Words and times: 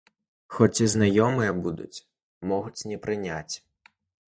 Хоць 0.53 0.81
і 0.85 0.87
знаёмыя 0.93 1.51
будуць, 1.67 2.03
могуць 2.55 2.85
не 2.95 3.01
прыняць. 3.07 3.55